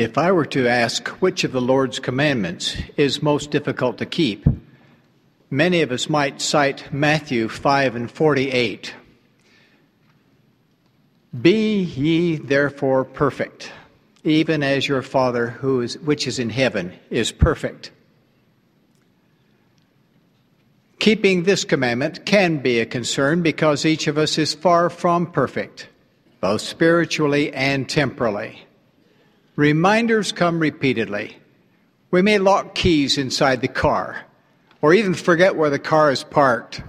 If 0.00 0.16
I 0.16 0.32
were 0.32 0.46
to 0.46 0.66
ask 0.66 1.08
which 1.20 1.44
of 1.44 1.52
the 1.52 1.60
Lord's 1.60 1.98
commandments 1.98 2.74
is 2.96 3.22
most 3.22 3.50
difficult 3.50 3.98
to 3.98 4.06
keep, 4.06 4.46
many 5.50 5.82
of 5.82 5.92
us 5.92 6.08
might 6.08 6.40
cite 6.40 6.90
Matthew 6.90 7.50
5 7.50 7.96
and 7.96 8.10
48. 8.10 8.94
Be 11.42 11.82
ye 11.82 12.36
therefore 12.36 13.04
perfect, 13.04 13.72
even 14.24 14.62
as 14.62 14.88
your 14.88 15.02
Father 15.02 15.48
who 15.48 15.82
is, 15.82 15.98
which 15.98 16.26
is 16.26 16.38
in 16.38 16.48
heaven 16.48 16.94
is 17.10 17.30
perfect. 17.30 17.90
Keeping 20.98 21.42
this 21.42 21.62
commandment 21.62 22.24
can 22.24 22.56
be 22.56 22.80
a 22.80 22.86
concern 22.86 23.42
because 23.42 23.84
each 23.84 24.06
of 24.06 24.16
us 24.16 24.38
is 24.38 24.54
far 24.54 24.88
from 24.88 25.30
perfect, 25.30 25.88
both 26.40 26.62
spiritually 26.62 27.52
and 27.52 27.86
temporally. 27.86 28.64
Reminders 29.60 30.32
come 30.32 30.58
repeatedly. 30.58 31.36
We 32.10 32.22
may 32.22 32.38
lock 32.38 32.74
keys 32.74 33.18
inside 33.18 33.60
the 33.60 33.68
car, 33.68 34.24
or 34.80 34.94
even 34.94 35.12
forget 35.12 35.54
where 35.54 35.68
the 35.68 35.78
car 35.78 36.10
is 36.10 36.24
parked. 36.24 36.82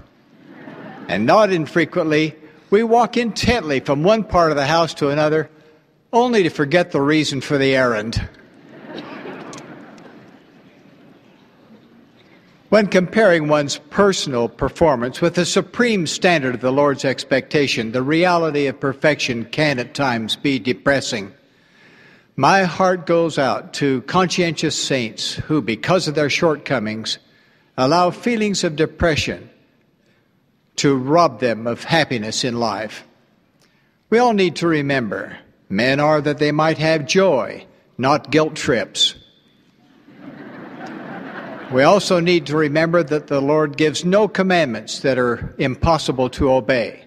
And 1.09 1.25
not 1.25 1.51
infrequently, 1.51 2.33
we 2.69 2.81
walk 2.83 3.17
intently 3.17 3.81
from 3.81 4.03
one 4.03 4.23
part 4.23 4.51
of 4.51 4.55
the 4.55 4.67
house 4.67 4.93
to 4.93 5.09
another, 5.09 5.49
only 6.13 6.43
to 6.43 6.49
forget 6.49 6.93
the 6.93 7.01
reason 7.01 7.41
for 7.41 7.57
the 7.57 7.75
errand. 7.75 8.25
When 12.69 12.87
comparing 12.87 13.49
one's 13.49 13.79
personal 13.89 14.47
performance 14.47 15.19
with 15.19 15.35
the 15.35 15.45
supreme 15.45 16.07
standard 16.07 16.55
of 16.55 16.61
the 16.61 16.71
Lord's 16.71 17.03
expectation, 17.03 17.91
the 17.91 18.01
reality 18.01 18.67
of 18.67 18.79
perfection 18.79 19.43
can 19.43 19.77
at 19.77 19.93
times 19.93 20.37
be 20.37 20.57
depressing. 20.57 21.33
My 22.41 22.63
heart 22.63 23.05
goes 23.05 23.37
out 23.37 23.73
to 23.73 24.01
conscientious 24.01 24.75
saints 24.75 25.33
who, 25.33 25.61
because 25.61 26.07
of 26.07 26.15
their 26.15 26.31
shortcomings, 26.31 27.19
allow 27.77 28.09
feelings 28.09 28.63
of 28.63 28.75
depression 28.75 29.47
to 30.77 30.97
rob 30.97 31.39
them 31.39 31.67
of 31.67 31.83
happiness 31.83 32.43
in 32.43 32.59
life. 32.59 33.07
We 34.09 34.17
all 34.17 34.33
need 34.33 34.55
to 34.55 34.65
remember 34.67 35.37
men 35.69 35.99
are 35.99 36.19
that 36.19 36.39
they 36.39 36.51
might 36.51 36.79
have 36.79 37.05
joy, 37.05 37.67
not 37.99 38.31
guilt 38.31 38.55
trips. 38.55 39.13
We 41.71 41.83
also 41.83 42.19
need 42.19 42.47
to 42.47 42.57
remember 42.57 43.03
that 43.03 43.27
the 43.27 43.39
Lord 43.39 43.77
gives 43.77 44.03
no 44.03 44.27
commandments 44.27 45.01
that 45.01 45.19
are 45.19 45.53
impossible 45.59 46.31
to 46.31 46.51
obey, 46.51 47.05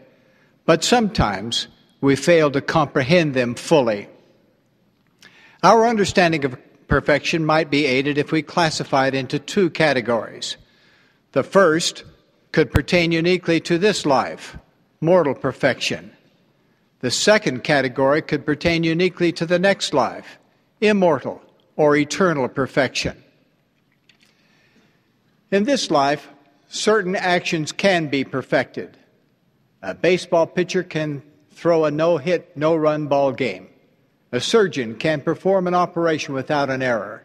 but 0.65 0.85
sometimes 0.85 1.67
we 2.01 2.15
fail 2.15 2.53
to 2.53 2.61
comprehend 2.61 3.35
them 3.35 3.57
fully. 3.57 4.09
Our 5.65 5.87
understanding 5.87 6.45
of 6.45 6.59
perfection 6.89 7.47
might 7.47 7.70
be 7.70 7.87
aided 7.87 8.19
if 8.19 8.31
we 8.31 8.43
classify 8.43 9.07
it 9.07 9.15
into 9.15 9.39
two 9.39 9.70
categories. 9.70 10.59
The 11.33 11.43
first 11.43 12.05
could 12.53 12.70
pertain 12.70 13.12
uniquely 13.12 13.61
to 13.61 13.79
this 13.79 14.05
life, 14.05 14.59
mortal 15.01 15.35
perfection. 15.35 16.12
The 17.01 17.11
second 17.11 17.65
category 17.65 18.20
could 18.20 18.45
pertain 18.45 18.85
uniquely 18.85 19.33
to 19.33 19.47
the 19.47 19.59
next 19.59 19.95
life, 19.95 20.39
immortal 20.83 21.41
or 21.77 21.97
eternal 21.97 22.47
perfection. 22.48 23.25
In 25.51 25.65
this 25.65 25.91
life, 25.91 26.29
certain 26.69 27.17
actions 27.17 27.73
can 27.73 28.09
be 28.09 28.23
perfected. 28.23 28.98
A 29.81 29.95
baseball 29.95 30.47
pitcher 30.47 30.83
can 30.83 31.23
throw 31.53 31.87
a 31.87 31.91
no 31.91 32.19
hit, 32.19 32.55
no 32.55 32.77
run 32.77 33.07
ball 33.07 33.33
game. 33.33 33.70
A 34.35 34.41
surgeon 34.41 34.97
can 34.97 35.21
perform 35.21 35.69
an 35.69 35.75
operation 35.75 36.35
without 36.35 36.69
an 36.69 36.83
error. 36.83 37.23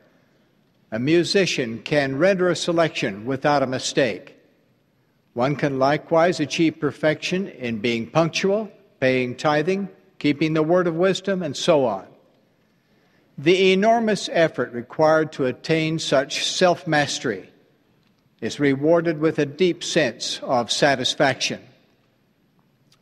A 0.92 1.00
musician 1.00 1.82
can 1.82 2.20
render 2.20 2.50
a 2.50 2.56
selection 2.56 3.26
without 3.26 3.64
a 3.64 3.68
mistake. 3.68 4.38
One 5.34 5.56
can 5.56 5.80
likewise 5.80 6.40
achieve 6.40 6.80
perfection 6.80 7.48
in 7.48 7.80
being 7.80 8.12
punctual, 8.12 8.72
paying 9.00 9.36
tithing, 9.36 9.90
keeping 10.20 10.54
the 10.54 10.62
word 10.62 10.86
of 10.86 10.98
wisdom, 10.98 11.42
and 11.42 11.58
so 11.58 11.84
on. 11.86 12.06
The 13.40 13.74
enormous 13.74 14.30
effort 14.32 14.72
required 14.72 15.32
to 15.32 15.48
attain 15.48 15.98
such 15.98 16.46
self 16.46 16.86
mastery 16.86 17.50
is 18.40 18.60
rewarded 18.60 19.18
with 19.18 19.40
a 19.40 19.48
deep 19.48 19.84
sense 19.84 20.40
of 20.44 20.72
satisfaction. 20.72 21.60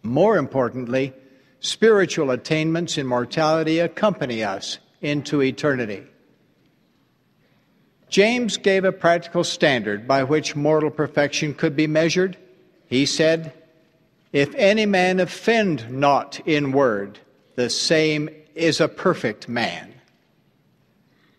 More 0.01 0.37
importantly, 0.37 1.13
spiritual 1.59 2.31
attainments 2.31 2.97
in 2.97 3.05
mortality 3.05 3.79
accompany 3.79 4.43
us 4.43 4.79
into 5.01 5.41
eternity. 5.41 6.03
James 8.09 8.57
gave 8.57 8.85
a 8.85 8.91
practical 8.91 9.43
standard 9.43 10.07
by 10.07 10.23
which 10.23 10.55
mortal 10.55 10.89
perfection 10.89 11.53
could 11.53 11.75
be 11.75 11.87
measured. 11.87 12.37
He 12.87 13.05
said, 13.05 13.53
If 14.31 14.55
any 14.55 14.85
man 14.85 15.19
offend 15.19 15.89
not 15.89 16.39
in 16.45 16.71
word, 16.71 17.19
the 17.55 17.69
same 17.69 18.29
is 18.55 18.79
a 18.79 18.87
perfect 18.87 19.49
man. 19.49 19.93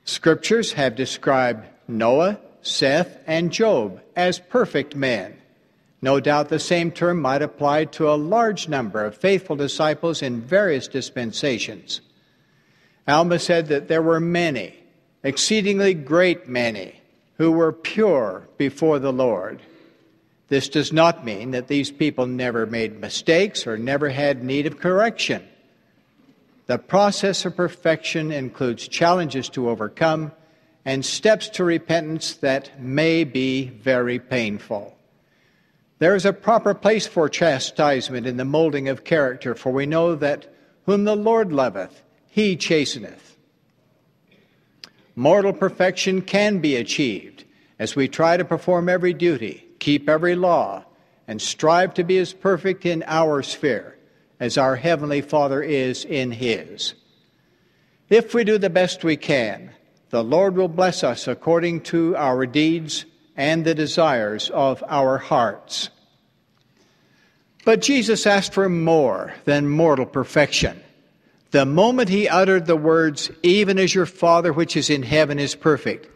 Scriptures 0.05 0.73
have 0.73 0.95
described 0.95 1.67
Noah 1.87 2.39
Seth, 2.63 3.19
and 3.27 3.51
Job 3.51 4.01
as 4.17 4.39
perfect 4.39 4.95
men. 4.95 5.37
No 6.01 6.21
doubt 6.21 6.49
the 6.49 6.61
same 6.61 6.93
term 6.93 7.21
might 7.21 7.43
apply 7.43 7.87
to 7.87 8.11
a 8.11 8.15
large 8.15 8.69
number 8.69 9.05
of 9.05 9.17
faithful 9.17 9.57
disciples 9.57 10.23
in 10.23 10.41
various 10.41 10.87
dispensations. 10.87 12.01
Alma 13.09 13.39
said 13.39 13.69
that 13.69 13.89
there 13.89 14.03
were 14.03 14.21
many, 14.21 14.79
exceedingly 15.25 15.95
great 15.95 16.49
many, 16.49 17.01
who 17.39 17.51
were 17.51 17.73
pure 17.73 18.49
before 18.59 18.99
the 18.99 19.13
Lord. 19.13 19.63
This 20.49 20.69
does 20.69 20.93
not 20.93 21.25
mean 21.25 21.51
that 21.51 21.69
these 21.69 21.91
people 21.91 22.27
never 22.27 22.67
made 22.67 23.01
mistakes 23.01 23.67
or 23.67 23.77
never 23.77 24.09
had 24.11 24.45
need 24.45 24.67
of 24.67 24.79
correction. 24.79 25.47
The 26.67 26.79
process 26.79 27.45
of 27.45 27.57
perfection 27.57 28.31
includes 28.31 28.89
challenges 28.89 29.49
to 29.51 29.71
overcome 29.71 30.33
and 30.85 31.05
steps 31.05 31.49
to 31.51 31.65
repentance 31.65 32.35
that 32.37 32.81
may 32.81 33.25
be 33.25 33.69
very 33.69 34.19
painful. 34.19 34.98
There 35.99 36.15
is 36.15 36.25
a 36.25 36.33
proper 36.33 36.75
place 36.75 37.07
for 37.07 37.29
chastisement 37.29 38.27
in 38.27 38.37
the 38.37 38.45
molding 38.45 38.89
of 38.89 39.05
character, 39.05 39.55
for 39.55 39.73
we 39.73 39.87
know 39.87 40.15
that 40.15 40.53
whom 40.87 41.05
the 41.05 41.17
Lord 41.17 41.53
loveth, 41.53 42.03
he 42.29 42.57
chasteneth. 42.57 43.37
Mortal 45.17 45.53
perfection 45.53 46.23
can 46.23 46.61
be 46.61 46.77
achieved 46.77 47.45
as 47.79 47.97
we 47.97 48.07
try 48.07 48.37
to 48.37 48.45
perform 48.45 48.89
every 48.89 49.13
duty, 49.13 49.67
keep 49.81 50.09
every 50.09 50.37
law, 50.37 50.85
and 51.27 51.43
strive 51.43 51.95
to 51.95 52.05
be 52.05 52.19
as 52.19 52.33
perfect 52.33 52.87
in 52.87 53.03
our 53.07 53.43
sphere 53.43 53.97
as 54.41 54.57
our 54.57 54.77
Heavenly 54.77 55.21
Father 55.21 55.63
is 55.63 56.05
in 56.05 56.31
His. 56.31 56.95
If 58.09 58.33
we 58.35 58.45
do 58.45 58.57
the 58.57 58.71
best 58.71 59.05
we 59.05 59.17
can, 59.17 59.71
the 60.11 60.23
Lord 60.23 60.57
will 60.57 60.69
bless 60.69 61.03
us 61.03 61.27
according 61.27 61.83
to 61.83 62.17
our 62.17 62.47
deeds 62.47 63.05
and 63.39 63.65
the 63.65 63.75
desires 63.75 64.51
of 64.51 64.85
our 64.89 65.17
hearts. 65.17 65.89
But 67.65 67.81
Jesus 67.81 68.27
asked 68.27 68.53
for 68.53 68.69
more 68.69 69.33
than 69.45 69.69
mortal 69.69 70.07
perfection. 70.07 70.83
The 71.53 71.65
moment 71.65 72.09
he 72.09 72.29
uttered 72.29 72.67
the 72.67 72.77
words, 72.77 73.31
Even 73.43 73.79
as 73.79 73.95
your 73.95 74.07
Father 74.07 74.53
which 74.53 74.77
is 74.77 74.91
in 74.91 75.03
heaven 75.03 75.39
is 75.39 75.55
perfect, 75.55 76.09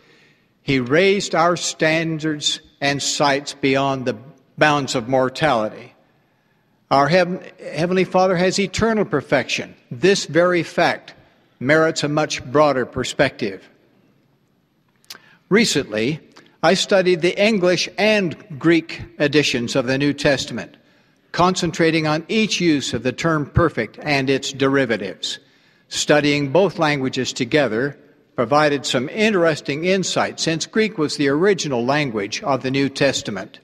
he 0.63 0.81
raised 0.81 1.35
our 1.35 1.57
standards 1.57 2.61
and 2.81 3.01
sights 3.01 3.55
beyond 3.55 4.05
the 4.05 4.17
bounds 4.59 4.95
of 4.95 5.09
mortality. 5.09 5.95
Our 6.91 7.09
Heavenly 7.09 8.05
Father 8.05 8.37
has 8.37 8.59
eternal 8.59 9.05
perfection. 9.05 9.75
This 9.91 10.27
very 10.27 10.63
fact 10.63 11.15
merits 11.59 12.05
a 12.05 12.09
much 12.09 12.45
broader 12.45 12.85
perspective. 12.85 13.67
Recently, 15.49 16.21
I 16.65 16.75
studied 16.75 17.23
the 17.23 17.37
English 17.45 17.89
and 17.99 18.37
Greek 18.57 19.03
editions 19.19 19.75
of 19.75 19.87
the 19.87 19.99
New 19.99 20.13
Testament, 20.13 20.77
concentrating 21.33 22.07
on 22.07 22.25
each 22.29 22.61
use 22.61 22.95
of 22.95 23.03
the 23.03 23.11
term 23.11 23.47
perfect 23.47 23.99
and 24.01 24.31
its 24.31 24.53
derivatives. 24.53 25.41
Studying 25.89 26.53
both 26.53 26.79
languages 26.79 27.33
together 27.33 27.99
provided 28.37 28.87
some 28.87 29.09
interesting 29.09 29.85
insight 29.85 30.39
since 30.39 30.65
Greek 30.67 30.99
was 30.99 31.17
the 31.17 31.29
original 31.29 31.85
language 31.85 32.41
of 32.45 32.63
the 32.63 32.71
New 32.71 32.89
Testament. 32.89 33.59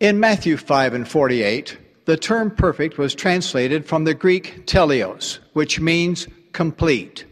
In 0.00 0.20
Matthew 0.20 0.56
5 0.56 0.94
and 0.94 1.06
48, 1.06 1.76
the 2.06 2.16
term 2.16 2.50
perfect 2.50 2.96
was 2.96 3.14
translated 3.14 3.84
from 3.84 4.04
the 4.04 4.14
Greek 4.14 4.64
teleios, 4.66 5.40
which 5.52 5.80
means 5.80 6.28
complete. 6.52 7.26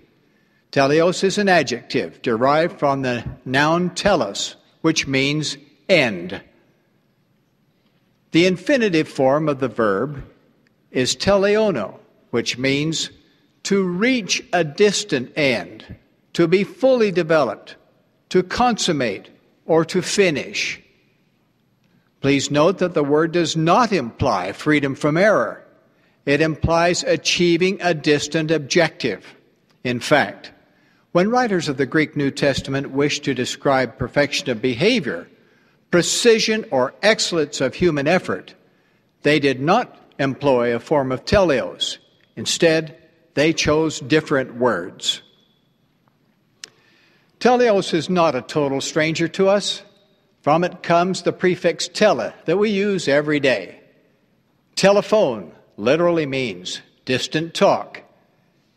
Teleios 0.73 1.23
is 1.23 1.37
an 1.37 1.51
adjective 1.51 2.23
derived 2.23 2.79
from 2.79 3.03
the 3.03 3.23
noun 3.45 3.91
telos, 3.91 4.57
which 4.81 5.07
means 5.07 5.59
end. 5.87 6.41
The 8.31 8.47
infinitive 8.47 9.07
form 9.07 9.51
of 9.51 9.61
the 9.61 9.69
verb 9.69 10.25
is 10.91 11.15
teleiono, 11.15 11.99
which 12.31 12.57
means 12.57 13.11
to 13.65 13.85
reach 13.85 14.43
a 14.55 14.65
distant 14.65 15.37
end, 15.37 15.95
to 16.33 16.49
be 16.49 16.65
fully 16.65 17.11
developed, 17.11 17.77
to 18.31 18.43
consummate, 18.43 19.29
or 19.67 19.85
to 19.85 20.01
finish. 20.01 20.81
Please 22.23 22.51
note 22.51 22.79
that 22.79 22.95
the 22.95 23.05
word 23.05 23.33
does 23.33 23.59
not 23.59 23.93
imply 23.93 24.53
freedom 24.53 24.95
from 24.95 25.19
error. 25.19 25.63
It 26.25 26.41
implies 26.41 27.03
achieving 27.03 27.79
a 27.83 27.93
distant 27.93 28.51
objective. 28.51 29.37
In 29.85 30.01
fact, 30.01 30.53
when 31.13 31.31
writers 31.31 31.69
of 31.69 31.77
the 31.77 31.87
Greek 31.87 32.17
New 32.17 32.31
Testament 32.31 32.91
wish 32.91 33.21
to 33.21 33.35
describe 33.35 33.99
perfection 33.99 34.51
of 34.51 34.63
behavior, 34.63 35.29
precision 35.91 36.65
or 36.71 36.95
excellence 37.03 37.61
of 37.61 37.75
human 37.75 38.09
effort, 38.09 38.55
they 39.23 39.39
did 39.39 39.61
not 39.61 39.97
employ 40.19 40.75
a 40.75 40.81
form 40.81 41.13
of 41.13 41.25
teleios. 41.25 41.99
Instead, 42.35 42.97
they 43.35 43.53
chose 43.53 44.01
different 44.01 44.57
words. 44.57 45.23
Teleios 47.41 47.93
is 47.93 48.09
not 48.09 48.35
a 48.35 48.43
total 48.43 48.81
stranger 48.81 49.29
to 49.29 49.49
us. 49.49 49.83
From 50.43 50.65
it 50.65 50.83
comes 50.83 51.23
the 51.23 51.33
prefix 51.33 51.89
tele 51.89 52.35
that 52.47 52.59
we 52.59 52.71
use 52.71 53.07
every 53.07 53.39
day. 53.39 53.81
Telephone 54.77 55.53
literally 55.77 56.27
means 56.27 56.81
distant 57.05 57.55
talk. 57.55 58.02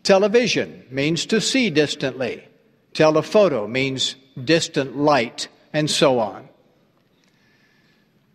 Television 0.06 0.86
means 0.92 1.25
to 1.25 1.42
see 1.42 1.72
distantly. 1.72 2.48
Telephoto 2.94 3.68
means 3.68 4.16
distant 4.42 4.96
light, 4.96 5.48
and 5.74 5.90
so 5.90 6.19
on. 6.19 6.48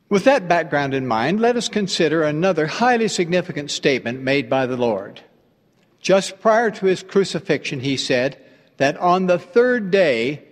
With 0.08 0.24
that 0.24 0.48
background 0.48 0.94
in 0.94 1.06
mind, 1.06 1.38
let 1.38 1.56
us 1.56 1.68
consider 1.68 2.24
another 2.24 2.66
highly 2.66 3.06
significant 3.06 3.70
statement 3.70 4.20
made 4.20 4.50
by 4.50 4.66
the 4.66 4.76
Lord. 4.76 5.20
Just 6.00 6.40
prior 6.40 6.72
to 6.72 6.86
his 6.86 7.04
crucifixion, 7.04 7.78
he 7.78 7.96
said 7.96 8.36
that 8.78 8.96
on 8.96 9.26
the 9.26 9.38
third 9.38 9.92
day 9.92 10.42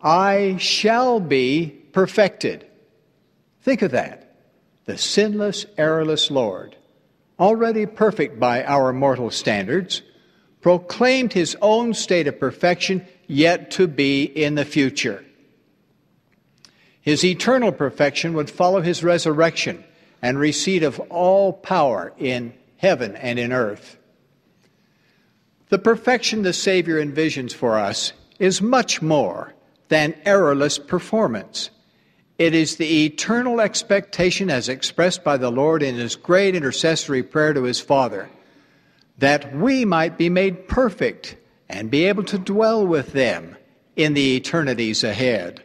I 0.00 0.56
shall 0.58 1.20
be 1.20 1.66
perfected. 1.92 2.66
Think 3.60 3.82
of 3.82 3.90
that. 3.90 4.36
The 4.86 4.96
sinless, 4.96 5.66
errorless 5.76 6.30
Lord, 6.30 6.76
already 7.38 7.84
perfect 7.84 8.40
by 8.40 8.64
our 8.64 8.94
mortal 8.94 9.30
standards, 9.30 10.00
proclaimed 10.62 11.34
his 11.34 11.56
own 11.60 11.92
state 11.92 12.26
of 12.26 12.40
perfection 12.40 13.04
yet 13.26 13.70
to 13.72 13.86
be 13.86 14.22
in 14.24 14.54
the 14.54 14.64
future. 14.64 15.22
His 17.02 17.24
eternal 17.24 17.72
perfection 17.72 18.32
would 18.34 18.48
follow 18.48 18.80
his 18.80 19.02
resurrection 19.02 19.84
and 20.22 20.38
receipt 20.38 20.84
of 20.84 21.00
all 21.10 21.52
power 21.52 22.12
in 22.16 22.54
heaven 22.76 23.16
and 23.16 23.38
in 23.38 23.52
earth. 23.52 23.98
The 25.68 25.78
perfection 25.78 26.42
the 26.42 26.52
Savior 26.52 27.04
envisions 27.04 27.52
for 27.52 27.76
us 27.76 28.12
is 28.38 28.62
much 28.62 29.02
more 29.02 29.54
than 29.88 30.14
errorless 30.24 30.78
performance. 30.78 31.70
It 32.38 32.54
is 32.54 32.76
the 32.76 33.04
eternal 33.04 33.60
expectation, 33.60 34.48
as 34.50 34.68
expressed 34.68 35.24
by 35.24 35.36
the 35.36 35.50
Lord 35.50 35.82
in 35.82 35.96
his 35.96 36.14
great 36.14 36.54
intercessory 36.54 37.22
prayer 37.22 37.52
to 37.52 37.64
his 37.64 37.80
Father, 37.80 38.30
that 39.18 39.54
we 39.54 39.84
might 39.84 40.18
be 40.18 40.28
made 40.28 40.68
perfect 40.68 41.36
and 41.68 41.90
be 41.90 42.04
able 42.04 42.24
to 42.24 42.38
dwell 42.38 42.86
with 42.86 43.12
them 43.12 43.56
in 43.96 44.14
the 44.14 44.36
eternities 44.36 45.04
ahead. 45.04 45.62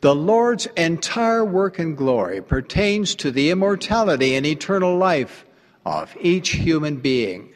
The 0.00 0.14
Lord's 0.14 0.66
entire 0.76 1.44
work 1.44 1.78
and 1.78 1.96
glory 1.96 2.42
pertains 2.42 3.14
to 3.16 3.30
the 3.30 3.50
immortality 3.50 4.34
and 4.34 4.46
eternal 4.46 4.96
life 4.96 5.44
of 5.84 6.16
each 6.20 6.50
human 6.50 6.96
being. 6.96 7.52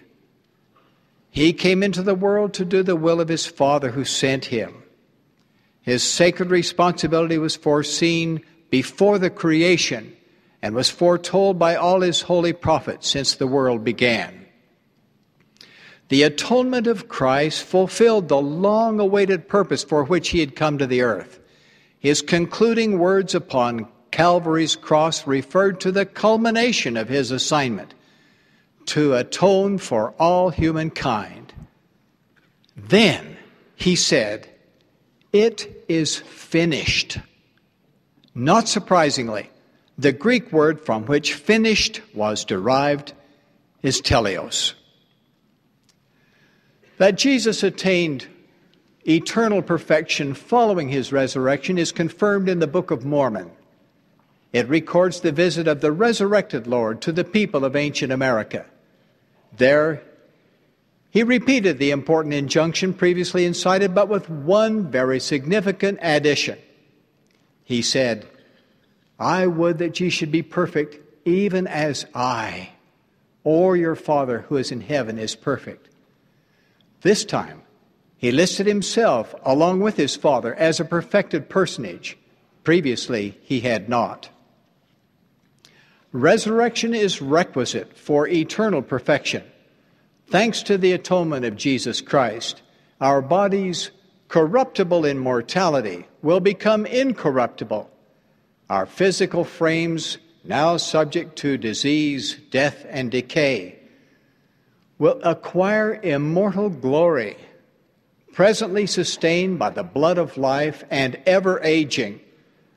He 1.31 1.53
came 1.53 1.83
into 1.83 2.03
the 2.03 2.15
world 2.15 2.55
to 2.55 2.65
do 2.65 2.83
the 2.83 2.97
will 2.97 3.21
of 3.21 3.29
his 3.29 3.47
Father 3.47 3.91
who 3.91 4.05
sent 4.05 4.47
him. 4.47 4.83
His 5.83 6.03
sacred 6.03 6.51
responsibility 6.51 7.39
was 7.39 7.57
foreseen 7.57 8.43
before 8.71 9.19
the 9.19 9.31
creation 9.31 10.17
and 10.63 10.75
was 10.75 10.91
foretold 10.91 11.59
by 11.59 11.75
all 11.75 12.01
his 12.01 12.23
holy 12.23 12.53
prophets 12.53 13.09
since 13.09 13.35
the 13.35 13.47
world 13.47 13.85
began. 13.85 14.47
The 16.09 16.25
atonement 16.25 16.87
of 16.87 17.09
Christ 17.09 17.63
fulfilled 17.63 18.29
the 18.29 18.41
long 18.41 18.99
awaited 18.99 19.49
purpose 19.49 19.85
for 19.85 20.05
which 20.05 20.31
he 20.31 20.41
had 20.41 20.57
come 20.57 20.79
to 20.79 20.87
the 20.87 21.03
earth. 21.03 21.39
His 21.99 22.21
concluding 22.21 22.99
words 22.99 23.35
upon 23.35 23.87
Calvary's 24.11 24.75
cross 24.75 25.27
referred 25.27 25.81
to 25.81 25.93
the 25.93 26.05
culmination 26.05 26.97
of 26.97 27.09
his 27.09 27.31
assignment 27.31 27.95
to 28.87 29.15
atone 29.15 29.79
for 29.79 30.11
all 30.19 30.51
humankind. 30.51 31.53
Then 32.77 33.37
he 33.77 33.95
said, 33.95 34.49
It 35.33 35.85
is 35.89 36.17
finished. 36.17 37.19
Not 38.35 38.67
surprisingly, 38.67 39.49
the 40.01 40.13
Greek 40.13 40.51
word 40.51 40.81
from 40.81 41.05
which 41.05 41.35
finished 41.35 42.01
was 42.15 42.47
derived 42.47 43.13
is 43.83 44.01
teleios. 44.01 44.73
That 46.97 47.19
Jesus 47.19 47.63
attained 47.63 48.27
eternal 49.07 49.61
perfection 49.61 50.33
following 50.33 50.89
his 50.89 51.13
resurrection 51.13 51.77
is 51.77 51.93
confirmed 51.93 52.49
in 52.49 52.61
the 52.61 52.67
Book 52.67 52.91
of 52.91 53.05
Mormon. 53.05 53.51
It 54.55 54.69
records 54.69 55.21
the 55.21 55.33
visit 55.33 55.69
of 55.69 55.83
the 55.83 55.93
resurrected 55.93 56.67
Lord 56.67 57.03
to 57.03 57.13
the 57.13 57.25
people 57.25 57.65
of 57.65 57.77
ancient 57.77 58.11
America. 58.11 58.65
There, 59.55 60.03
he 61.11 61.23
repeated 61.23 61.79
the 61.79 61.91
important 61.91 62.33
injunction 62.33 62.95
previously 62.95 63.45
incited, 63.45 63.95
but 63.95 64.09
with 64.09 64.31
one 64.31 64.91
very 64.91 65.21
significant 65.21 65.99
addition. 66.01 66.59
He 67.65 67.83
said, 67.83 68.27
I 69.21 69.47
would 69.47 69.77
that 69.79 70.01
ye 70.01 70.09
should 70.09 70.33
be 70.33 70.43
perfect, 70.43 70.99
even 71.27 71.67
as 71.67 72.07
I, 72.15 72.71
or 73.45 73.77
your 73.77 73.95
Father 73.95 74.47
who 74.49 74.57
is 74.57 74.73
in 74.73 74.81
heaven, 74.81 75.19
is 75.19 75.37
perfect. 75.37 75.89
This 77.03 77.27
time, 77.27 77.61
he 78.17 78.33
listed 78.33 78.67
himself, 78.67 79.35
along 79.45 79.81
with 79.81 79.97
his 79.97 80.17
Father, 80.17 80.55
as 80.55 80.81
a 80.81 80.85
perfected 80.87 81.51
personage. 81.51 82.17
Previously, 82.65 83.39
he 83.43 83.61
had 83.61 83.89
not. 83.89 84.31
Resurrection 86.13 86.95
is 86.95 87.23
requisite 87.23 87.97
for 87.97 88.27
eternal 88.27 88.83
perfection. 88.83 89.43
Thanks 90.29 90.63
to 90.63 90.79
the 90.79 90.93
atonement 90.93 91.45
of 91.45 91.57
Jesus 91.57 92.01
Christ, 92.01 92.63
our 93.01 93.21
bodies, 93.21 93.91
corruptible 94.29 95.05
in 95.05 95.19
mortality, 95.19 96.07
will 96.23 96.41
become 96.41 96.87
incorruptible. 96.87 97.90
Our 98.71 98.87
physical 98.87 99.43
frames, 99.45 100.19
now 100.45 100.77
subject 100.79 101.37
to 101.39 101.59
disease, 101.59 102.37
death, 102.51 102.87
and 102.89 103.11
decay, 103.11 103.81
will 104.97 105.21
acquire 105.25 106.01
immortal 106.03 106.71
glory 106.71 107.37
presently 108.33 108.87
sustained 108.87 109.59
by 109.59 109.71
the 109.71 109.83
blood 109.83 110.19
of 110.19 110.39
life 110.39 110.85
and 110.89 111.19
ever 111.27 111.61
aging, 111.65 112.21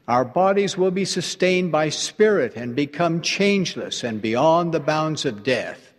our 0.08 0.26
bodies 0.26 0.78
will 0.78 0.90
be 0.90 1.06
sustained 1.06 1.72
by 1.72 1.90
spirit 1.90 2.56
and 2.56 2.76
become 2.76 3.22
changeless 3.22 4.04
and 4.04 4.20
beyond 4.20 4.74
the 4.74 4.80
bounds 4.80 5.26
of 5.26 5.44
death. 5.44 5.94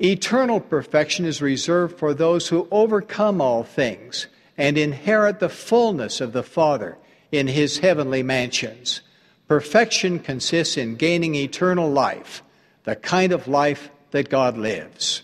Eternal 0.00 0.58
perfection 0.58 1.26
is 1.26 1.42
reserved 1.42 1.98
for 1.98 2.14
those 2.14 2.48
who 2.48 2.66
overcome 2.70 3.42
all 3.42 3.62
things 3.62 4.26
and 4.56 4.78
inherit 4.78 5.38
the 5.38 5.48
fullness 5.50 6.20
of 6.20 6.32
the 6.32 6.42
Father 6.42 6.96
in 7.32 7.46
his 7.46 7.78
heavenly 7.78 8.22
mansions. 8.22 9.00
Perfection 9.46 10.18
consists 10.18 10.76
in 10.76 10.96
gaining 10.96 11.34
eternal 11.34 11.90
life, 11.90 12.42
the 12.84 12.96
kind 12.96 13.32
of 13.32 13.48
life 13.48 13.90
that 14.10 14.28
God 14.28 14.56
lives. 14.56 15.22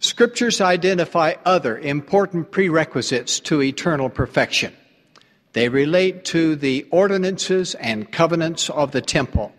Scriptures 0.00 0.60
identify 0.60 1.34
other 1.44 1.76
important 1.78 2.50
prerequisites 2.50 3.40
to 3.40 3.62
eternal 3.62 4.08
perfection. 4.08 4.72
They 5.54 5.68
relate 5.68 6.24
to 6.26 6.54
the 6.54 6.86
ordinances 6.90 7.74
and 7.74 8.12
covenants 8.12 8.70
of 8.70 8.92
the 8.92 9.00
temple. 9.00 9.52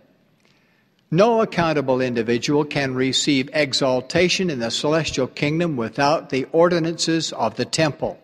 No 1.11 1.41
accountable 1.41 1.99
individual 1.99 2.63
can 2.63 2.93
receive 2.93 3.49
exaltation 3.51 4.49
in 4.49 4.59
the 4.59 4.69
celestial 4.69 5.27
kingdom 5.27 5.75
without 5.75 6.29
the 6.29 6.45
ordinances 6.51 7.33
of 7.33 7.55
the 7.55 7.65
temple. 7.65 8.19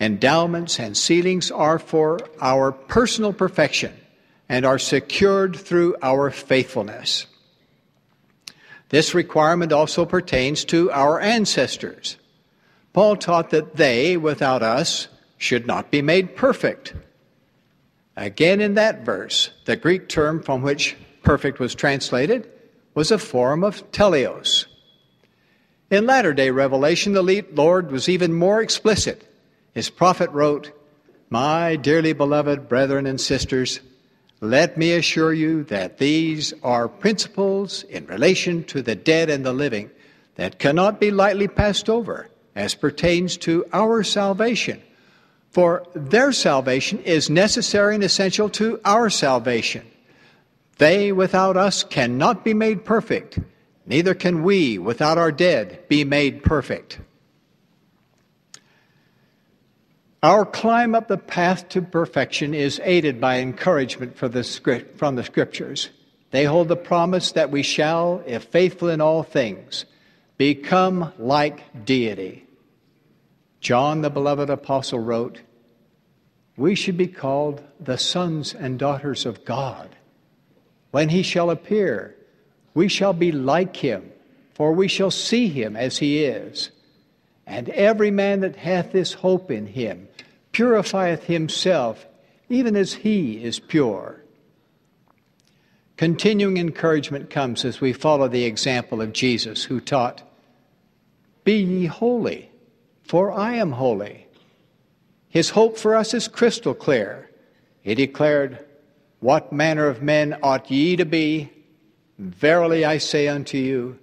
Endowments 0.00 0.80
and 0.80 0.96
sealings 0.96 1.50
are 1.50 1.78
for 1.78 2.18
our 2.40 2.72
personal 2.72 3.34
perfection 3.34 3.92
and 4.48 4.64
are 4.64 4.78
secured 4.78 5.54
through 5.54 5.94
our 6.02 6.30
faithfulness. 6.30 7.26
This 8.88 9.14
requirement 9.14 9.72
also 9.72 10.06
pertains 10.06 10.64
to 10.66 10.90
our 10.90 11.20
ancestors. 11.20 12.16
Paul 12.92 13.16
taught 13.16 13.50
that 13.50 13.76
they, 13.76 14.16
without 14.16 14.62
us, 14.62 15.06
should 15.36 15.66
not 15.66 15.90
be 15.90 16.02
made 16.02 16.34
perfect. 16.34 16.94
Again, 18.16 18.60
in 18.60 18.74
that 18.74 19.04
verse, 19.04 19.50
the 19.66 19.76
Greek 19.76 20.08
term 20.08 20.42
from 20.42 20.62
which 20.62 20.96
perfect 21.22 21.60
was 21.60 21.74
translated 21.74 22.50
was 22.94 23.10
a 23.10 23.18
form 23.18 23.62
of 23.62 23.88
teleios. 23.92 24.66
In 25.90 26.06
latter 26.06 26.34
day 26.34 26.50
revelation, 26.50 27.12
the 27.12 27.44
Lord 27.52 27.92
was 27.92 28.08
even 28.08 28.32
more 28.32 28.60
explicit. 28.60 29.29
His 29.74 29.90
prophet 29.90 30.30
wrote, 30.30 30.72
My 31.28 31.76
dearly 31.76 32.12
beloved 32.12 32.68
brethren 32.68 33.06
and 33.06 33.20
sisters, 33.20 33.80
let 34.40 34.76
me 34.76 34.92
assure 34.92 35.32
you 35.32 35.64
that 35.64 35.98
these 35.98 36.54
are 36.62 36.88
principles 36.88 37.82
in 37.84 38.06
relation 38.06 38.64
to 38.64 38.82
the 38.82 38.94
dead 38.94 39.28
and 39.28 39.44
the 39.44 39.52
living 39.52 39.90
that 40.36 40.58
cannot 40.58 40.98
be 40.98 41.10
lightly 41.10 41.46
passed 41.46 41.90
over 41.90 42.28
as 42.56 42.74
pertains 42.74 43.36
to 43.36 43.66
our 43.72 44.02
salvation. 44.02 44.82
For 45.50 45.84
their 45.94 46.32
salvation 46.32 47.00
is 47.00 47.28
necessary 47.28 47.94
and 47.94 48.04
essential 48.04 48.48
to 48.50 48.80
our 48.84 49.10
salvation. 49.10 49.86
They 50.78 51.12
without 51.12 51.56
us 51.56 51.84
cannot 51.84 52.44
be 52.44 52.54
made 52.54 52.84
perfect, 52.84 53.38
neither 53.84 54.14
can 54.14 54.42
we 54.42 54.78
without 54.78 55.18
our 55.18 55.32
dead 55.32 55.86
be 55.88 56.04
made 56.04 56.42
perfect. 56.42 57.00
Our 60.22 60.44
climb 60.44 60.94
up 60.94 61.08
the 61.08 61.16
path 61.16 61.70
to 61.70 61.80
perfection 61.80 62.52
is 62.52 62.80
aided 62.84 63.20
by 63.20 63.38
encouragement 63.38 64.18
from 64.18 64.32
the, 64.32 64.44
Scriptures. 64.44 65.88
They 66.30 66.44
hold 66.44 66.68
the 66.68 66.76
promise 66.76 67.32
that 67.32 67.50
we 67.50 67.62
shall, 67.62 68.22
if 68.26 68.44
faithful 68.44 68.90
in 68.90 69.00
all 69.00 69.22
things, 69.22 69.86
become 70.36 71.12
like 71.18 71.86
deity. 71.86 72.46
John, 73.60 74.02
the 74.02 74.10
beloved 74.10 74.50
apostle, 74.50 74.98
wrote, 74.98 75.40
We 76.56 76.74
should 76.74 76.98
be 76.98 77.08
called 77.08 77.62
the 77.80 77.96
sons 77.96 78.54
and 78.54 78.78
daughters 78.78 79.24
of 79.24 79.46
God. 79.46 79.96
When 80.90 81.08
he 81.08 81.22
shall 81.22 81.50
appear, 81.50 82.14
we 82.74 82.88
shall 82.88 83.14
be 83.14 83.32
like 83.32 83.76
him, 83.76 84.12
for 84.54 84.72
we 84.72 84.86
shall 84.86 85.10
see 85.10 85.48
him 85.48 85.76
as 85.76 85.98
he 85.98 86.24
is. 86.24 86.70
And 87.50 87.68
every 87.70 88.12
man 88.12 88.42
that 88.42 88.54
hath 88.54 88.92
this 88.92 89.12
hope 89.12 89.50
in 89.50 89.66
him 89.66 90.06
purifieth 90.52 91.24
himself, 91.24 92.06
even 92.48 92.76
as 92.76 92.94
he 92.94 93.42
is 93.42 93.58
pure. 93.58 94.22
Continuing 95.96 96.58
encouragement 96.58 97.28
comes 97.28 97.64
as 97.64 97.80
we 97.80 97.92
follow 97.92 98.28
the 98.28 98.44
example 98.44 99.02
of 99.02 99.12
Jesus, 99.12 99.64
who 99.64 99.80
taught, 99.80 100.22
Be 101.42 101.54
ye 101.54 101.86
holy, 101.86 102.52
for 103.02 103.32
I 103.32 103.56
am 103.56 103.72
holy. 103.72 104.28
His 105.28 105.50
hope 105.50 105.76
for 105.76 105.96
us 105.96 106.14
is 106.14 106.28
crystal 106.28 106.72
clear. 106.72 107.30
He 107.82 107.96
declared, 107.96 108.64
What 109.18 109.52
manner 109.52 109.88
of 109.88 110.02
men 110.02 110.38
ought 110.40 110.70
ye 110.70 110.94
to 110.94 111.04
be? 111.04 111.50
Verily 112.16 112.84
I 112.84 112.98
say 112.98 113.26
unto 113.26 113.58
you, 113.58 113.98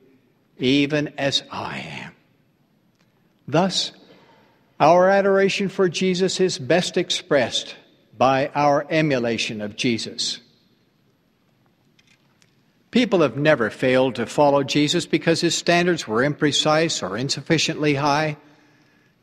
even 0.57 1.13
as 1.17 1.43
I 1.49 1.77
am. 1.77 2.16
Thus, 3.47 3.91
our 4.79 5.09
adoration 5.09 5.69
for 5.69 5.89
Jesus 5.89 6.39
is 6.39 6.59
best 6.59 6.97
expressed 6.97 7.75
by 8.17 8.51
our 8.53 8.85
emulation 8.89 9.61
of 9.61 9.75
Jesus. 9.75 10.39
People 12.91 13.21
have 13.21 13.37
never 13.37 13.69
failed 13.69 14.15
to 14.15 14.25
follow 14.25 14.63
Jesus 14.63 15.05
because 15.05 15.41
his 15.41 15.55
standards 15.55 16.07
were 16.07 16.23
imprecise 16.27 17.07
or 17.07 17.17
insufficiently 17.17 17.95
high. 17.95 18.37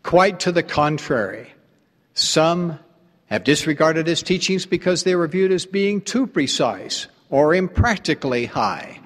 Quite 0.02 0.40
to 0.40 0.52
the 0.52 0.62
contrary. 0.62 1.52
Some 2.12 2.78
have 3.26 3.43
disregarded 3.43 4.07
his 4.07 4.23
teachings 4.23 4.66
because 4.66 5.02
they 5.02 5.16
were 5.16 5.26
viewed 5.26 5.50
as 5.50 5.66
being 5.66 6.00
too 6.00 6.26
precise 6.26 7.09
or 7.31 7.54
impractically 7.54 8.47
high. 8.47 9.00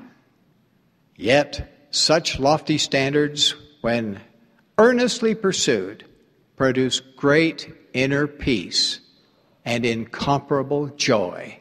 Yet, 1.17 1.87
such 1.91 2.39
lofty 2.39 2.79
standards, 2.79 3.55
when 3.81 4.21
earnestly 4.79 5.35
pursued, 5.35 6.05
produce 6.57 7.01
great 7.01 7.75
inner 7.93 8.27
peace 8.27 9.01
and 9.65 9.85
incomparable 9.85 10.87
joy. 10.89 11.59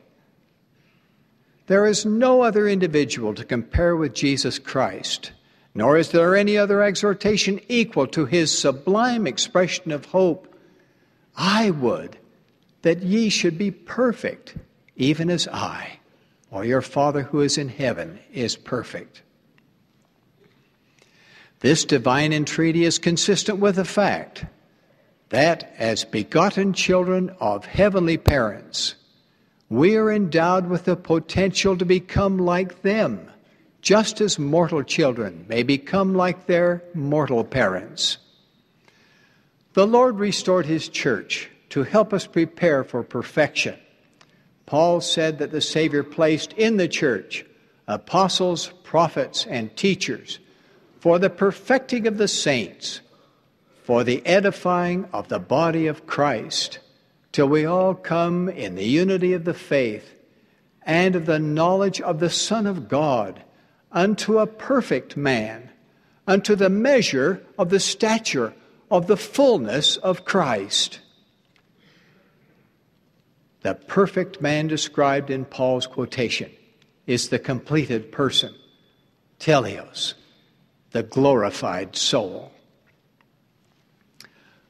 There 1.65 1.85
is 1.85 2.05
no 2.05 2.43
other 2.43 2.67
individual 2.67 3.33
to 3.33 3.43
compare 3.43 3.95
with 3.95 4.13
Jesus 4.13 4.59
Christ, 4.59 5.31
nor 5.75 5.97
is 5.97 6.11
there 6.11 6.35
any 6.35 6.57
other 6.57 6.81
exhortation 6.81 7.59
equal 7.67 8.07
to 8.07 8.25
his 8.25 8.57
sublime 8.57 9.27
expression 9.27 9.91
of 9.91 10.05
hope. 10.05 10.55
I 11.35 11.71
would 11.71 12.17
that 12.83 13.03
ye 13.03 13.29
should 13.29 13.57
be 13.57 13.71
perfect, 13.71 14.55
even 14.95 15.29
as 15.29 15.47
I, 15.49 15.99
or 16.49 16.63
your 16.63 16.81
Father 16.81 17.23
who 17.23 17.41
is 17.41 17.57
in 17.57 17.67
heaven, 17.67 18.19
is 18.31 18.55
perfect. 18.55 19.23
This 21.59 21.85
divine 21.85 22.33
entreaty 22.33 22.83
is 22.83 22.99
consistent 22.99 23.59
with 23.59 23.77
the 23.77 23.85
fact 23.85 24.45
that 25.29 25.73
as 25.77 26.05
begotten 26.05 26.73
children 26.73 27.35
of 27.39 27.65
heavenly 27.65 28.17
parents, 28.17 28.95
we 29.69 29.95
are 29.95 30.11
endowed 30.11 30.69
with 30.69 30.85
the 30.85 30.95
potential 30.95 31.77
to 31.77 31.85
become 31.85 32.37
like 32.37 32.83
them, 32.83 33.29
just 33.81 34.21
as 34.21 34.39
mortal 34.39 34.83
children 34.83 35.45
may 35.49 35.63
become 35.63 36.13
like 36.13 36.45
their 36.45 36.83
mortal 36.93 37.43
parents. 37.43 38.17
The 39.73 39.87
Lord 39.87 40.19
restored 40.19 40.65
His 40.65 40.87
church 40.87 41.49
to 41.69 41.83
help 41.83 42.13
us 42.13 42.27
prepare 42.27 42.83
for 42.83 43.03
perfection. 43.03 43.77
Paul 44.65 45.01
said 45.01 45.39
that 45.39 45.51
the 45.51 45.61
Savior 45.61 46.03
placed 46.03 46.53
in 46.53 46.77
the 46.77 46.87
church 46.87 47.45
apostles, 47.87 48.67
prophets, 48.83 49.45
and 49.45 49.75
teachers 49.75 50.39
for 50.99 51.19
the 51.19 51.29
perfecting 51.29 52.07
of 52.07 52.17
the 52.17 52.27
saints, 52.27 53.01
for 53.83 54.03
the 54.03 54.25
edifying 54.25 55.05
of 55.13 55.27
the 55.27 55.39
body 55.39 55.87
of 55.87 56.07
Christ, 56.07 56.79
till 57.31 57.47
we 57.47 57.65
all 57.65 57.93
come 57.93 58.49
in 58.49 58.75
the 58.75 58.85
unity 58.85 59.33
of 59.33 59.45
the 59.45 59.53
faith 59.53 60.13
and 60.83 61.15
of 61.15 61.25
the 61.25 61.39
knowledge 61.39 62.01
of 62.01 62.19
the 62.19 62.29
Son 62.29 62.65
of 62.65 62.87
God 62.87 63.43
unto 63.91 64.39
a 64.39 64.47
perfect 64.47 65.15
man, 65.15 65.69
unto 66.25 66.55
the 66.55 66.69
measure 66.69 67.41
of 67.57 67.69
the 67.69 67.79
stature 67.79 68.53
of 68.89 69.07
the 69.07 69.17
fullness 69.17 69.97
of 69.97 70.25
Christ. 70.25 70.99
The 73.61 73.75
perfect 73.75 74.41
man 74.41 74.67
described 74.67 75.29
in 75.29 75.45
Paul's 75.45 75.87
quotation 75.87 76.51
is 77.05 77.29
the 77.29 77.39
completed 77.39 78.11
person, 78.11 78.53
teleios, 79.39 80.13
the 80.91 81.03
glorified 81.03 81.95
soul. 81.95 82.51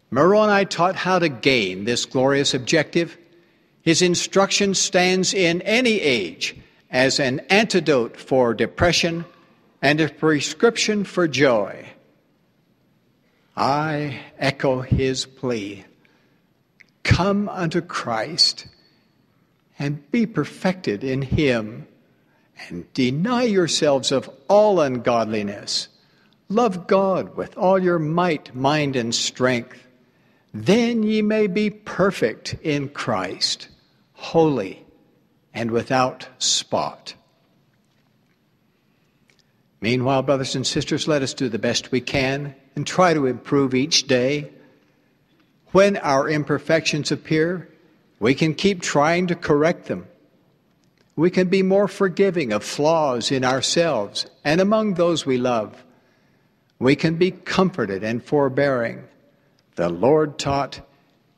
Moroni 0.10 0.66
taught 0.66 0.96
how 0.96 1.20
to 1.20 1.30
gain 1.30 1.84
this 1.84 2.06
glorious 2.06 2.54
objective. 2.54 3.18
His 3.82 4.02
instruction 4.02 4.74
stands 4.74 5.34
in 5.34 5.62
any 5.64 6.00
age 6.00 6.56
as 6.90 7.20
an 7.20 7.42
antidote 7.50 8.18
for 8.18 8.54
depression 8.54 9.26
and 9.82 10.00
a 10.00 10.10
prescription 10.10 11.04
for 11.04 11.28
joy. 11.28 11.90
I 13.56 14.20
echo 14.38 14.82
his 14.82 15.26
plea 15.26 15.86
Come 17.04 17.48
unto 17.50 17.82
Christ 17.82 18.68
and 19.80 20.10
be 20.12 20.26
perfected 20.26 21.04
in 21.04 21.22
him, 21.22 21.88
and 22.68 22.92
deny 22.94 23.44
yourselves 23.44 24.12
of 24.12 24.30
all 24.48 24.82
ungodliness 24.82 25.88
Love 26.50 26.88
God 26.88 27.36
with 27.36 27.58
all 27.58 27.78
your 27.78 28.00
might, 28.00 28.56
mind, 28.56 28.96
and 28.96 29.14
strength. 29.14 29.86
Then 30.54 31.04
ye 31.04 31.22
may 31.22 31.48
be 31.48 31.70
perfect 31.70 32.56
in 32.64 32.90
Christ, 32.90 33.68
holy 34.14 34.86
and 35.54 35.72
without 35.72 36.28
spot. 36.38 37.16
Meanwhile, 39.82 40.24
brothers 40.24 40.56
and 40.56 40.66
sisters, 40.66 41.08
let 41.08 41.22
us 41.22 41.34
do 41.34 41.50
the 41.50 41.60
best 41.60 41.92
we 41.92 42.02
can 42.02 42.56
and 42.76 42.88
try 42.88 43.14
to 43.14 43.26
improve 43.26 43.76
each 43.76 44.08
day. 44.08 44.52
When 45.72 45.98
our 45.98 46.30
imperfections 46.30 47.12
appear, 47.12 47.70
we 48.20 48.34
can 48.34 48.56
keep 48.56 48.82
trying 48.82 49.28
to 49.28 49.36
correct 49.36 49.86
them. 49.86 50.08
We 51.16 51.30
can 51.30 51.50
be 51.50 51.62
more 51.62 51.88
forgiving 51.88 52.54
of 52.54 52.64
flaws 52.64 53.32
in 53.32 53.44
ourselves 53.44 54.28
and 54.44 54.62
among 54.62 54.94
those 54.94 55.26
we 55.26 55.38
love 55.38 55.84
we 56.80 56.96
can 56.96 57.16
be 57.16 57.32
comforted 57.32 58.04
and 58.04 58.24
forbearing. 58.24 59.04
The 59.76 59.90
Lord 59.90 60.38
taught, 60.38 60.82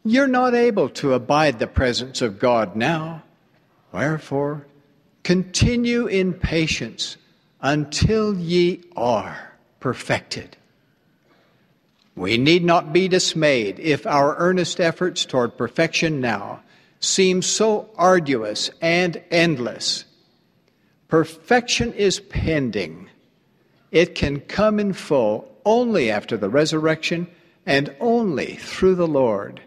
You're 0.03 0.27
not 0.27 0.53
able 0.53 0.89
to 0.89 1.13
abide 1.13 1.60
the 1.60 1.67
presence 1.67 2.22
of 2.22 2.39
God 2.39 2.75
now. 2.75 3.24
Wherefore, 3.91 4.65
continue 5.24 6.08
in 6.08 6.34
patience 6.34 7.17
until 7.62 8.38
ye 8.38 8.84
are 8.96 9.53
perfected. 9.79 10.58
We 12.15 12.38
need 12.38 12.63
not 12.63 12.91
be 12.91 13.08
dismayed 13.08 13.79
if 13.79 14.05
our 14.05 14.36
earnest 14.38 14.79
efforts 14.79 15.25
toward 15.25 15.58
perfection 15.58 16.19
now 16.19 16.62
seem 17.00 17.41
so 17.41 17.89
arduous 17.96 18.69
and 18.81 19.22
endless. 19.31 20.05
Perfection 21.08 21.93
is 21.93 22.19
pending. 22.19 23.09
It 23.91 24.15
can 24.15 24.41
come 24.41 24.79
in 24.79 24.93
full 24.93 25.50
only 25.65 26.12
after 26.12 26.38
the 26.38 26.50
resurrection 26.50 27.27
and 27.65 27.96
only 28.00 28.55
through 28.55 28.96
the 28.96 29.08
Lord. 29.08 29.62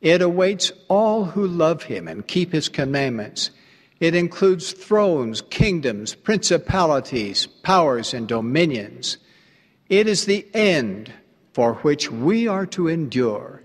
It 0.00 0.20
awaits 0.20 0.72
all 0.88 1.24
who 1.24 1.46
love 1.46 1.84
him 1.84 2.08
and 2.08 2.26
keep 2.26 2.52
his 2.52 2.68
commandments. 2.68 3.50
It 4.00 4.14
includes 4.14 4.72
thrones, 4.72 5.40
kingdoms, 5.40 6.14
principalities, 6.14 7.46
powers, 7.46 8.12
and 8.12 8.28
dominions. 8.28 9.16
It 9.88 10.06
is 10.06 10.26
the 10.26 10.46
end 10.52 11.12
for 11.52 11.74
which 11.76 12.10
we 12.10 12.48
are 12.48 12.66
to 12.66 12.88
endure. 12.88 13.62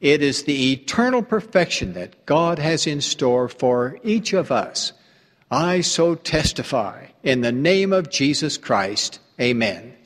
It 0.00 0.22
is 0.22 0.44
the 0.44 0.72
eternal 0.72 1.22
perfection 1.22 1.92
that 1.92 2.24
God 2.26 2.58
has 2.58 2.86
in 2.86 3.00
store 3.00 3.48
for 3.48 3.98
each 4.02 4.32
of 4.32 4.50
us. 4.50 4.92
I 5.50 5.82
so 5.82 6.14
testify 6.14 7.08
in 7.22 7.42
the 7.42 7.52
name 7.52 7.92
of 7.92 8.10
Jesus 8.10 8.56
Christ. 8.56 9.20
Amen. 9.40 10.01